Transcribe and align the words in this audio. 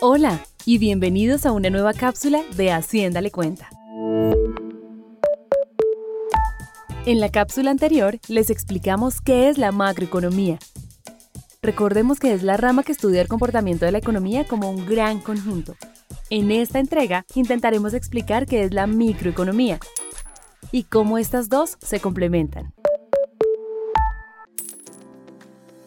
Hola 0.00 0.38
y 0.64 0.78
bienvenidos 0.78 1.44
a 1.44 1.50
una 1.50 1.70
nueva 1.70 1.92
cápsula 1.92 2.44
de 2.54 2.70
Hacienda 2.70 3.20
le 3.20 3.32
cuenta. 3.32 3.68
En 7.04 7.18
la 7.18 7.30
cápsula 7.30 7.72
anterior 7.72 8.20
les 8.28 8.48
explicamos 8.50 9.20
qué 9.20 9.48
es 9.48 9.58
la 9.58 9.72
macroeconomía. 9.72 10.60
Recordemos 11.62 12.20
que 12.20 12.32
es 12.32 12.44
la 12.44 12.56
rama 12.56 12.84
que 12.84 12.92
estudia 12.92 13.20
el 13.20 13.26
comportamiento 13.26 13.86
de 13.86 13.92
la 13.92 13.98
economía 13.98 14.46
como 14.46 14.70
un 14.70 14.86
gran 14.86 15.18
conjunto. 15.18 15.74
En 16.30 16.52
esta 16.52 16.78
entrega 16.78 17.26
intentaremos 17.34 17.92
explicar 17.92 18.46
qué 18.46 18.62
es 18.62 18.72
la 18.72 18.86
microeconomía 18.86 19.80
y 20.70 20.84
cómo 20.84 21.18
estas 21.18 21.48
dos 21.48 21.76
se 21.80 21.98
complementan. 21.98 22.72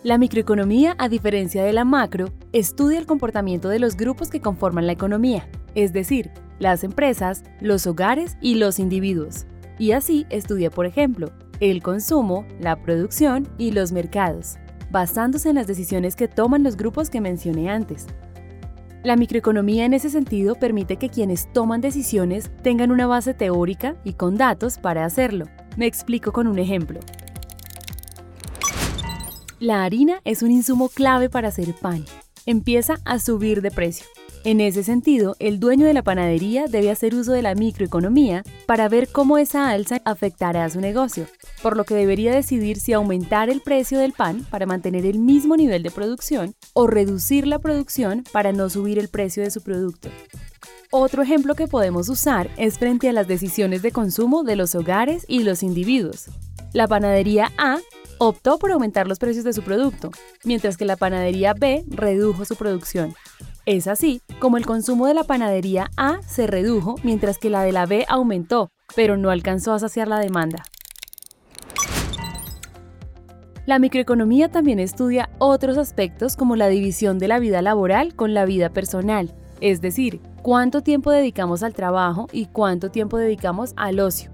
La 0.04 0.18
microeconomía, 0.18 0.96
a 0.98 1.10
diferencia 1.10 1.64
de 1.64 1.74
la 1.74 1.86
macro, 1.86 2.30
estudia 2.54 2.98
el 2.98 3.06
comportamiento 3.06 3.70
de 3.70 3.78
los 3.78 3.96
grupos 3.96 4.32
que 4.32 4.42
conforman 4.42 4.88
la 4.88 4.94
economía, 4.94 5.48
es 5.76 5.94
decir, 5.94 6.32
las 6.58 6.84
empresas, 6.84 7.44
los 7.60 7.86
hogares 7.86 8.36
y 8.42 8.56
los 8.56 8.80
individuos. 8.80 9.46
Y 9.78 9.92
así 9.92 10.26
estudia, 10.32 10.72
por 10.72 10.88
ejemplo, 10.88 11.32
el 11.60 11.84
consumo, 11.84 12.48
la 12.60 12.82
producción 12.82 13.48
y 13.60 13.74
los 13.74 13.92
mercados, 13.92 14.56
basándose 14.90 15.50
en 15.50 15.56
las 15.56 15.68
decisiones 15.68 16.16
que 16.16 16.28
toman 16.28 16.64
los 16.64 16.78
grupos 16.78 17.12
que 17.12 17.22
mencioné 17.22 17.70
antes. 17.70 18.08
La 19.04 19.16
microeconomía 19.16 19.86
en 19.86 19.94
ese 19.94 20.10
sentido 20.10 20.56
permite 20.56 20.96
que 20.96 21.10
quienes 21.10 21.54
toman 21.54 21.80
decisiones 21.80 22.50
tengan 22.64 22.90
una 22.90 23.06
base 23.06 23.36
teórica 23.36 23.96
y 24.04 24.14
con 24.14 24.36
datos 24.36 24.80
para 24.80 25.06
hacerlo. 25.06 25.46
Me 25.78 25.86
explico 25.86 26.32
con 26.32 26.48
un 26.48 26.58
ejemplo. 26.58 27.00
La 29.62 29.84
harina 29.84 30.22
es 30.26 30.42
un 30.42 30.50
insumo 30.50 30.90
clave 30.90 31.30
para 31.30 31.50
hacer 31.50 31.76
pan. 31.76 32.04
Empieza 32.48 32.96
a 33.06 33.20
subir 33.20 33.62
de 33.62 33.70
precio. 33.70 34.08
En 34.44 34.60
ese 34.60 34.84
sentido, 34.84 35.36
el 35.38 35.60
dueño 35.60 35.86
de 35.86 35.94
la 35.94 36.02
panadería 36.02 36.66
debe 36.66 36.90
hacer 36.90 37.14
uso 37.14 37.32
de 37.32 37.44
la 37.44 37.54
microeconomía 37.54 38.44
para 38.66 38.90
ver 38.90 39.10
cómo 39.12 39.38
esa 39.38 39.70
alza 39.70 40.02
afectará 40.04 40.66
a 40.66 40.70
su 40.72 40.82
negocio, 40.82 41.28
por 41.62 41.78
lo 41.78 41.84
que 41.84 41.94
debería 41.94 42.34
decidir 42.34 42.80
si 42.80 42.94
aumentar 42.94 43.52
el 43.52 43.62
precio 43.62 44.00
del 44.00 44.14
pan 44.14 44.48
para 44.50 44.66
mantener 44.66 45.06
el 45.06 45.20
mismo 45.20 45.56
nivel 45.56 45.84
de 45.84 45.92
producción 45.92 46.56
o 46.74 46.88
reducir 46.88 47.46
la 47.46 47.60
producción 47.60 48.24
para 48.32 48.54
no 48.54 48.68
subir 48.68 48.98
el 48.98 49.10
precio 49.10 49.44
de 49.44 49.52
su 49.52 49.62
producto. 49.62 50.10
Otro 50.90 51.22
ejemplo 51.22 51.54
que 51.54 51.68
podemos 51.68 52.10
usar 52.10 52.50
es 52.58 52.80
frente 52.80 53.10
a 53.10 53.14
las 53.14 53.28
decisiones 53.28 53.84
de 53.84 53.92
consumo 53.92 54.42
de 54.42 54.56
los 54.56 54.74
hogares 54.74 55.24
y 55.28 55.44
los 55.44 55.62
individuos. 55.62 56.32
La 56.74 56.88
panadería 56.88 57.52
A 57.60 57.78
optó 58.28 58.60
por 58.60 58.72
aumentar 58.72 59.08
los 59.08 59.18
precios 59.18 59.44
de 59.44 59.52
su 59.52 59.64
producto, 59.64 60.12
mientras 60.44 60.78
que 60.78 60.86
la 60.86 60.96
panadería 60.96 61.56
B 61.56 61.84
redujo 61.88 62.46
su 62.46 62.56
producción. 62.56 63.16
Es 63.66 63.88
así 63.88 64.22
como 64.40 64.58
el 64.58 64.66
consumo 64.66 65.08
de 65.08 65.16
la 65.16 65.24
panadería 65.24 65.90
A 65.98 66.22
se 66.28 66.46
redujo 66.46 66.96
mientras 67.04 67.40
que 67.40 67.50
la 67.50 67.64
de 67.64 67.72
la 67.72 67.88
B 67.88 68.06
aumentó, 68.08 68.70
pero 68.96 69.18
no 69.18 69.32
alcanzó 69.32 69.74
a 69.74 69.80
saciar 69.80 70.08
la 70.08 70.20
demanda. 70.20 70.64
La 73.66 73.80
microeconomía 73.80 74.50
también 74.50 74.80
estudia 74.80 75.32
otros 75.40 75.80
aspectos 75.80 76.36
como 76.36 76.56
la 76.56 76.68
división 76.68 77.18
de 77.18 77.28
la 77.28 77.40
vida 77.40 77.64
laboral 77.64 78.16
con 78.16 78.36
la 78.36 78.46
vida 78.46 78.70
personal, 78.70 79.34
es 79.62 79.82
decir, 79.82 80.22
cuánto 80.44 80.82
tiempo 80.82 81.10
dedicamos 81.10 81.64
al 81.64 81.74
trabajo 81.74 82.28
y 82.32 82.46
cuánto 82.48 82.92
tiempo 82.92 83.18
dedicamos 83.18 83.74
al 83.78 84.00
ocio 84.00 84.32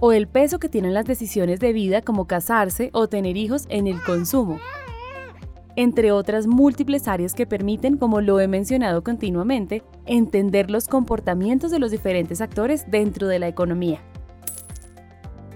o 0.00 0.12
el 0.12 0.26
peso 0.28 0.58
que 0.58 0.68
tienen 0.68 0.94
las 0.94 1.06
decisiones 1.06 1.60
de 1.60 1.72
vida 1.72 2.02
como 2.02 2.26
casarse 2.26 2.90
o 2.92 3.08
tener 3.08 3.36
hijos 3.36 3.66
en 3.68 3.86
el 3.86 4.02
consumo, 4.02 4.58
entre 5.76 6.10
otras 6.10 6.46
múltiples 6.46 7.06
áreas 7.06 7.34
que 7.34 7.46
permiten, 7.46 7.98
como 7.98 8.20
lo 8.20 8.40
he 8.40 8.48
mencionado 8.48 9.04
continuamente, 9.04 9.82
entender 10.06 10.70
los 10.70 10.88
comportamientos 10.88 11.70
de 11.70 11.78
los 11.78 11.90
diferentes 11.90 12.40
actores 12.40 12.90
dentro 12.90 13.28
de 13.28 13.38
la 13.38 13.48
economía. 13.48 14.00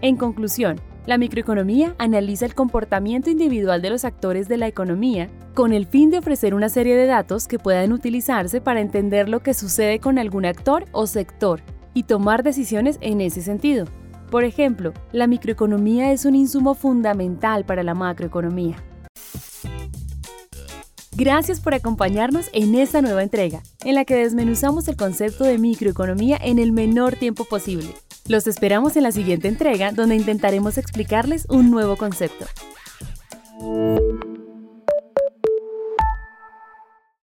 En 0.02 0.16
conclusión, 0.16 0.80
la 1.06 1.18
microeconomía 1.18 1.94
analiza 1.98 2.44
el 2.44 2.54
comportamiento 2.54 3.30
individual 3.30 3.80
de 3.80 3.90
los 3.90 4.04
actores 4.04 4.48
de 4.48 4.58
la 4.58 4.66
economía 4.66 5.30
con 5.54 5.72
el 5.72 5.86
fin 5.86 6.10
de 6.10 6.18
ofrecer 6.18 6.54
una 6.54 6.68
serie 6.68 6.96
de 6.96 7.06
datos 7.06 7.48
que 7.48 7.58
puedan 7.58 7.92
utilizarse 7.92 8.60
para 8.60 8.80
entender 8.80 9.28
lo 9.28 9.40
que 9.40 9.54
sucede 9.54 9.98
con 9.98 10.18
algún 10.18 10.44
actor 10.44 10.84
o 10.92 11.06
sector 11.06 11.62
y 11.94 12.04
tomar 12.04 12.42
decisiones 12.42 12.98
en 13.00 13.20
ese 13.20 13.42
sentido. 13.42 13.86
Por 14.30 14.44
ejemplo, 14.44 14.94
la 15.12 15.26
microeconomía 15.26 16.12
es 16.12 16.24
un 16.24 16.36
insumo 16.36 16.74
fundamental 16.74 17.64
para 17.64 17.82
la 17.82 17.94
macroeconomía. 17.94 18.76
Gracias 21.16 21.60
por 21.60 21.74
acompañarnos 21.74 22.48
en 22.52 22.76
esta 22.76 23.02
nueva 23.02 23.24
entrega, 23.24 23.62
en 23.84 23.96
la 23.96 24.04
que 24.04 24.14
desmenuzamos 24.14 24.86
el 24.86 24.96
concepto 24.96 25.44
de 25.44 25.58
microeconomía 25.58 26.38
en 26.40 26.60
el 26.60 26.72
menor 26.72 27.16
tiempo 27.16 27.44
posible. 27.44 27.92
Los 28.28 28.46
esperamos 28.46 28.96
en 28.96 29.02
la 29.02 29.12
siguiente 29.12 29.48
entrega, 29.48 29.90
donde 29.90 30.14
intentaremos 30.14 30.78
explicarles 30.78 31.46
un 31.50 31.70
nuevo 31.70 31.96
concepto. 31.96 32.46